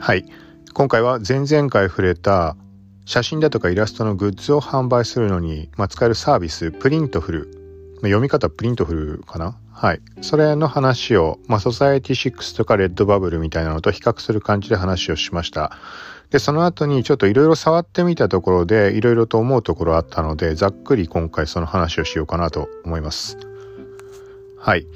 [0.00, 0.24] はい。
[0.74, 2.56] 今回は前々回触れた
[3.04, 7.48] 写真だとかイラストのグッズを販売するのに、まあ、使えるサービス Printful、
[8.02, 9.58] 読み方 Printful かな？
[9.72, 10.00] はい。
[10.20, 15.72] それの話を、まあ、 Society6 とか RedBubble みたいなのと比較する感じで話をしました。
[16.30, 23.38] でその後にちょっといろいろ触ってみたところでいろいろと思うところあったのでざっくり今回その話をしようかなと思います。
[24.58, 24.86] はい。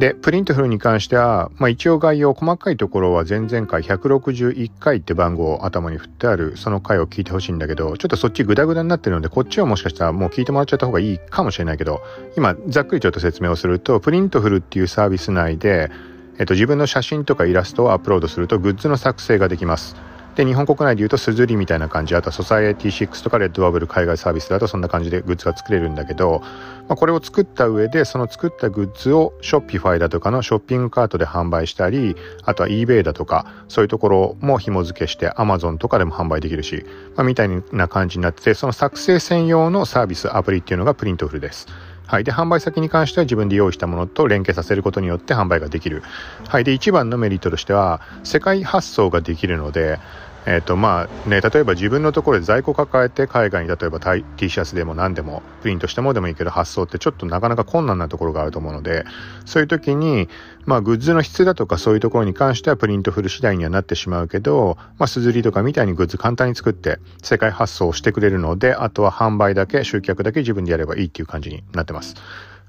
[0.00, 12.00] で、 Printful に関しては、まあ、一応概要、細かいところは前々回161回って番号を頭に振ってある、その回を聞いてほしいんだけど、ちょっとそっちグダグダになってるので、こっちはもしかしたらもう聞いてもらっちゃった方がいいかもしれないけど、
[12.34, 15.90] 今、ざっくりちょっと説明をすると、 Printful っていうサービス内で、
[16.38, 19.96] えっと、自分の写真とかイラストをアップロードすると、グッズの作成ができます。
[20.36, 26.40] で、日本国内で言うと、すずりみたいな感じ、あとは Society6 とか RedBubble 海外サービスだとそんな感じでグッズが作れるんだけど、
[26.88, 36.84] まあ、これを作った上で、その作ったグッズを Shopify だとかのショッピングカートで販売したり、あとは eBay だとか、そういうところも紐付けして Amazon とかでも販売できるし、
[37.16, 41.66] まあ、みたいな感じになってて、その作成専用のサービス、アプリっていうのが Printful です。
[42.10, 42.24] はい。
[42.24, 46.02] で、販売先に関しては自分で用意したものと連携させることによって販売ができる。
[46.48, 46.64] はい。
[46.64, 50.00] で、一番のメリットとしては、世界発送ができるので、
[50.46, 59.04] えーとまあね、例えば自分のところで在庫抱えて海外に例えば T シャツでも何でもプリントしてもでもいいけど発送ってちょっとなかなか困難なところがあると思うので
[59.44, 60.28] そういう時に、
[60.64, 72.14] まあ、グッズの質だとかそういうところに関しては Printful 次第にはなってしまうけど、まあ、すずりとかみたいにグッズ簡単に作って世界発送してくれるのであとは販売だけ集客だけ自分でやればいいっていう感じになってます。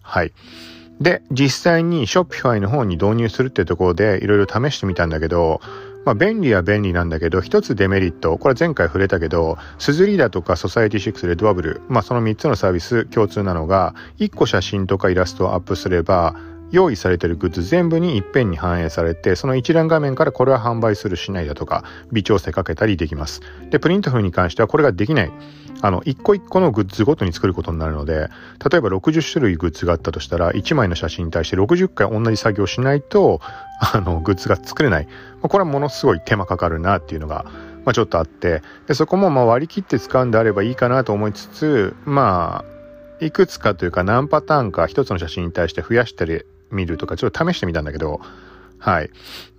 [0.01, 0.33] はい。
[1.01, 5.59] で、実際に Shopify の方に導入するっていうところでいろいろ試してみたんだけど、
[6.03, 16.35] まあ、便利は便利なんだけど、一つデメリット、これは前回触れたけど、スズリだとか Society6、RedBubble、まあ、その3つのサービス共通なのが、1個写真とかイラストをアップすれば、
[16.71, 23.41] 用意されてるグッズ全部にいっぺんに反映されて、その一覧画面からこれは販売するしないだとか、微調整かけたりできます。
[23.69, 25.31] で、プリントフに関してはこれができない。
[25.83, 28.29] あの、一個一個のグッズごとに作ることになるので、
[28.71, 33.41] 例えば60種類グッズがあったとしたら、1枚の写真に対して60回同じ作業しないと、
[33.93, 35.07] あの、グッズが作れない。
[35.41, 37.45] これはものすごい手間かかるなっていうのが、
[37.83, 48.21] まあ、ちょっとあって、でそこもまあ割り切って使うんであればいいかなと思いつつ、まあ、いくつかというか何パターンか一つの写真に対して増やしたり見るとかちょっと試してみたんだけど、
[48.79, 49.09] はい。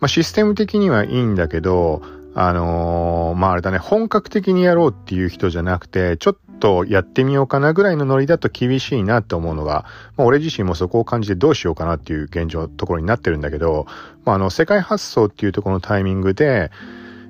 [0.01, 2.03] まあ、システム的にはいいんだけど、
[2.35, 9.85] あのー、まあ、あれだね、本格的にやろうっていう人じゃなくて、ちょっとやってみようかなぐらいのノリだと厳しいなって思うのが、
[10.17, 13.87] まあ、俺自身もそこを感じてどうしようかなっていう現状のところになってるんだけど、
[14.25, 16.71] まあ、あの、世界発送っていうところのタイミングで、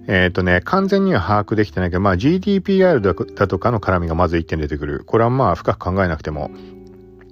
[0.08, 5.04] えっ、とね、完全には把握できてないけど、まあ GDPR だとかの絡みがまず1点出てくる。
[5.06, 6.50] これはま深く考えなくても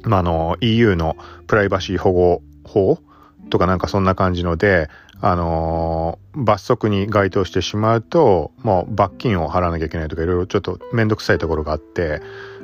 [0.02, 1.16] まあ、あの、EU の
[1.46, 2.98] プライバシー保護法
[3.50, 4.88] とかなんかそんな感じので、
[5.22, 12.22] あのー、罰則に該当してしまうと、もう罰金を払わなきゃいけないとかいろいろちょっとめんどくさいところがあって、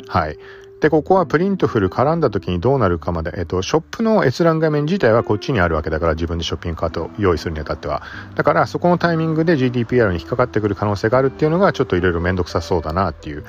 [0.08, 0.38] はい。
[0.80, 8.02] で、ここはプリントフル絡んだ時にどうなるかまで、えっと、ショップの閲覧画面自体はこっちにあるわけだから自分でショッピングカートを用意するにあたっては。
[8.34, 13.44] だからそこのタイミングで GDPR に引っかかってくる可能性があるっていうのがちょっといろいろめんどくさそうだなっていう。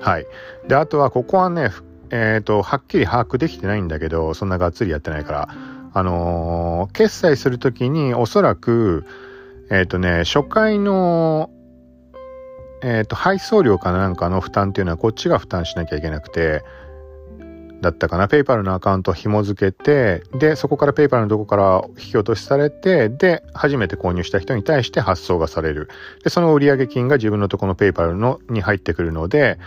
[0.00, 0.26] はい。
[0.66, 1.70] で、あとはここはね、
[2.12, 5.48] えっ、ー、と、はっきり把握できてないんだけど、そんながっつりやってないから、
[5.94, 9.04] あのー、決済するときにおそらく、
[9.70, 11.50] えっ、ー、とね、初回の、
[12.82, 16.62] えっ、と、配送料かなんかの負担っていうのはこっちが負担しなきゃいけなくて、
[17.80, 18.28] だったかな。
[18.28, 25.88] ペイパルのアカウントを紐付けて、で、そこからペイパルのどこから引き落としされて、で、初めて購入した人に対して発送がされる。
[26.22, 29.58] で、その売上金が自分のとこの PayPal のに入ってくるので、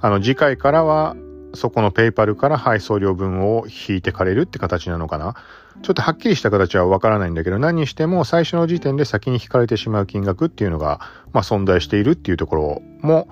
[0.00, 1.16] あの、次回からは、
[1.54, 5.34] そこの PayPal から配送料分を引いてかれるって形なのかな？
[5.82, 11.00] ちょっとはっきりした形はわからないんだけど、何にしても最初の時点で先に引かれてしまう金額っていうのが、
[11.32, 13.28] まあ、存在しているっていうところも、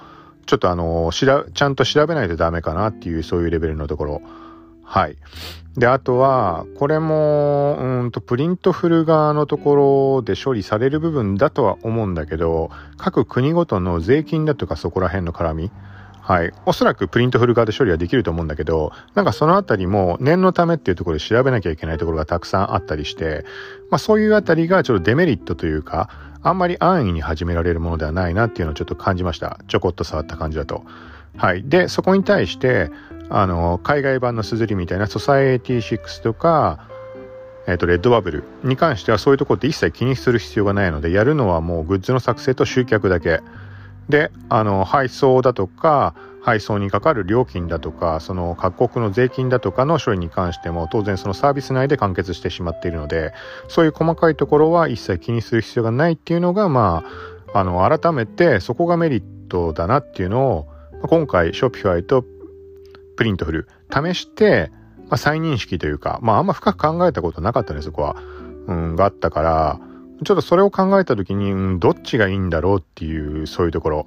[0.47, 4.22] ちょっとあの、しら、ちゃんと調べないとダメかなっていう、そういうレベルのところ。
[4.83, 5.16] はい。
[5.77, 9.77] で、あとは、これも、うんと、 Printful 側のとこ
[10.16, 15.71] ろで処理される部分だとは思うんだけど、各国ごとの税金だとかそこら辺の絡み。
[16.22, 16.53] はい。
[16.66, 23.45] おそらく Printful 側で処理はできると思うんだけど、なんかそのあたりも念のためっていうところで調べなきゃいけないところがたくさんあったりして、
[23.91, 26.09] まあそういうあたりがちょっとデメリットというか、
[26.45, 29.59] あんまり安易に始められるものではないなっていうのをちょっと感じました。
[29.66, 30.84] ちょこっと触った感じだと。
[31.36, 31.65] はい。
[31.65, 32.91] で、そこに対して、
[33.28, 36.86] あの、海外版のすずりみたいな Society6とか、
[37.66, 43.41] えっ、と、レッドバブルに関してはそういうとこって一切気にする必要がないので、やるのはもうグッズの作成と集客だけ。
[44.09, 53.33] で、あの、配送だとか、配送にかかる料金だとか、その各国の税金だとかの処理に関しても当然そのサービス内で完結してしまっているので、
[53.69, 57.04] そういう細かいところは一切気にする必要がないっていうのが、ま
[57.53, 60.69] ああの、改めてそこがメリットだなっていうのを、
[61.03, 62.25] 今回 Shopify と
[63.16, 64.72] Printful 試して、
[65.09, 68.16] まあ、再認識というか、まああんま深く考えたことなかったね、そこは。
[68.66, 69.81] うん、があったから、
[70.24, 74.07] ちょっとそれを考えた時に、うん、どっちがいいんだろうっていう、そういうところ。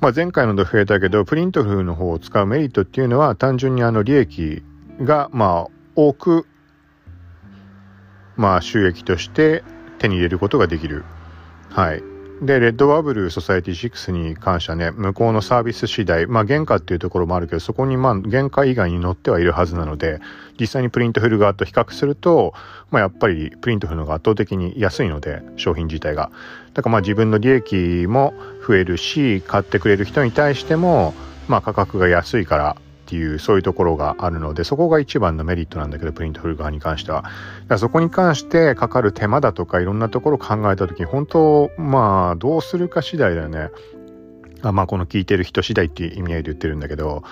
[0.00, 4.62] まあ前回ので増えたけど、 Printful の方を使うメリットっていうのは、単純にあの利益
[5.00, 6.46] が、まあ多く、
[8.36, 9.64] まあ収益として
[9.98, 11.04] 手に入れることができる。
[11.70, 12.17] はい。
[12.40, 20.20] で、 RedBubble Society6に関してはね、向こうのサービス次第、まあ原価っていうところもあるけど、そこにまあ原価以外に乗ってはいるはずなので、
[20.60, 22.54] 実際に Printful 側と比較すると、
[22.92, 26.30] まあやっぱり Printful の方が圧倒的に安いので、商品自体が。
[26.74, 28.34] だからまあ自分の利益も
[28.66, 31.14] 増えるし、買ってくれる人に対しても、
[31.48, 32.76] まあ価格が安いから、
[33.08, 37.22] っていうそういうところがあるのでそこが一番のメリットなんだけど Printful 側に関しては。
[37.22, 37.32] だか
[37.70, 43.70] らそこに関してかかる手間だとかいろんなところを考えた時に本当まあどうするか次第だよね。
[44.60, 47.22] あまあこの聞いてる人次第っていう意味合いで言ってるんだけど。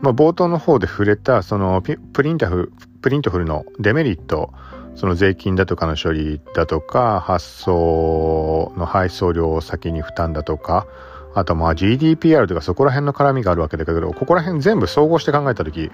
[0.00, 2.72] まあ冒頭の方で触れたそのプリンタフ
[3.02, 4.52] Printful のデメリット
[4.94, 10.86] その税金だとかの処理だとか発送の配送料を先に負担だとか
[11.34, 15.90] あとまあ GDPR とかそこら辺の絡みがあるわけだけど、ここら辺全部総合して考えたとき、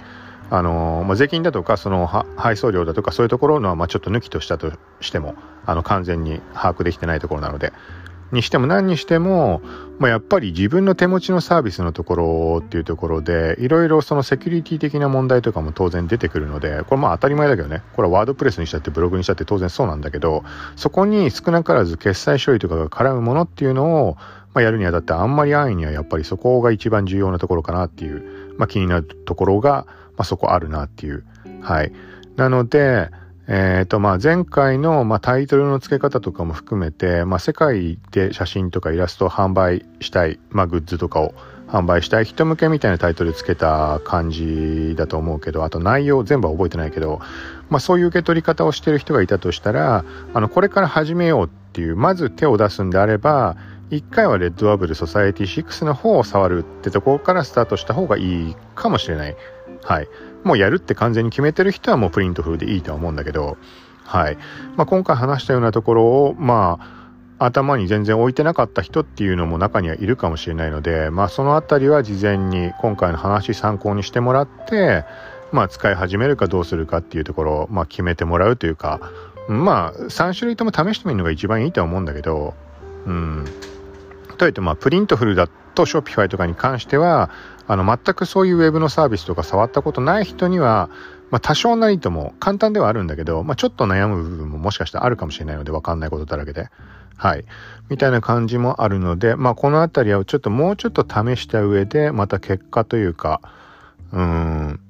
[0.51, 2.07] あのー、まあ、税金だとか、その
[2.37, 7.73] 配送料だとか、そういうところのは、まあ、ちょっと抜きとしたとしても、あの、完全に把握できてないところなので、
[8.33, 9.61] にしても何にしても、
[9.99, 20.45] まあ、やっぱり自分の手持ちのサービスのところっていうところで、いろいろそのセキュリティ的な問題とかも当然出てくるので、これまあ当たり前だけどね、これはワードプレスにしたってブログにしたって当然そうなんだけど、
[20.77, 24.17] そこに少なからず決済処理とかが絡むものっていうのを、
[24.55, 29.87] まあ、やるにあたってあんまり安易にはやっぱりそこが一番重要なところかなっていう、まあ、気になるところが、
[30.17, 31.25] まあ、そこあるなっていう。
[31.61, 31.93] はい。
[32.37, 33.11] なので、
[33.53, 41.35] えっ、ー、と、まあ、前回の、まあ、タイトルの付け方とかも含めて、まあ、世界で写真とかイラストを販売したい、まあ、グッズとかを
[41.67, 47.19] 販売したい人向けみたいなタイトルつけた感じだと思うけど、あと内容全部は覚えてないけど、
[47.71, 53.57] まあ、そういう受け取り方をしてる人がいたとしたら、あの、これから始めようっていう、まず手を出すんであれば、
[53.91, 59.37] 一回は RedBubble Society6の方を触るってところからスタートした方がいいかもしれない。
[59.83, 60.09] はい。
[60.45, 63.57] もうやるって完全に決めてる人はもう Printful でいいとは思うんだけど、
[64.05, 64.37] はい。
[64.77, 66.79] まあ、今回話したようなところを、ま
[67.39, 75.05] あ、頭に全然置いてなかった人っていうのも中にはいるかもしれないので、まあ、そのあたりは事前に今回の話参考にしてもらって、
[75.51, 79.01] まあ、使い始めるかどうするかっていうところを、まあ、決めてもらうというか、
[79.49, 82.55] まあ、3種類とも試してみるのが一番いいとは思うんだけど、
[83.07, 83.45] うん。
[84.41, 87.31] 例えてまあプリントフルだと Shopify とかに関しては
[87.67, 90.91] あの全くそういうウェブのサービスとか触ったことない人には、
[91.31, 96.69] まあ、多少なりとも簡単ではあるんだけど、まあ、ちょっと悩む部分ももしかしたらあるかもしれないので分かんないことだらけで。
[97.17, 97.45] はい。
[97.91, 103.43] みたいな感じもあるので、まあ、このあたりはちょっともうちょっと試した上で、また結果というか、
[104.11, 104.81] うん、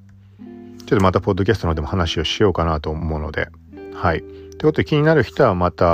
[0.87, 3.49] ちょっとまたポッドキャストのでも話をしようかなと思うので、
[3.95, 4.23] はい。
[4.61, 5.87] ということで気になる人はまた、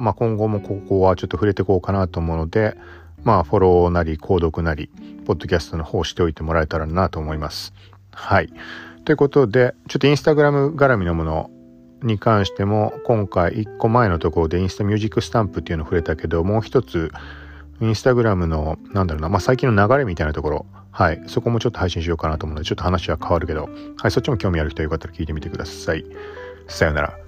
[0.00, 2.76] まあ、今後もここはちょっと触れていこうかなと思うので、
[3.22, 4.90] まあ、フォローなり、購読なり、
[5.24, 7.72] ポッドキャストの方しておいてもらえたらなと思います。
[8.10, 8.52] はい。
[9.04, 11.50] ということで、ちょっとインスタグラム絡みのもの
[12.02, 17.12] に関しても、今回1個前のところでインスタミュージックスタンプっていうの触れたけど、もう一つ、
[17.80, 21.22] インスタグラムの、なんだろうな、まあ、最近の流れみたいなところ、はい。
[21.28, 24.10] そこもちょっと配信しようかなと思うので、ちょっと話は変わるけど、はい。
[24.10, 26.04] そっちも興味ある人よかったら聞いてみてください。
[26.66, 27.23] さよなら。